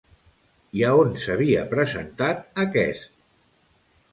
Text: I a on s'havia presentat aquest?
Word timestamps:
I 0.77 0.81
a 0.87 0.89
on 1.01 1.11
s'havia 1.25 1.67
presentat 1.75 2.61
aquest? 2.65 3.07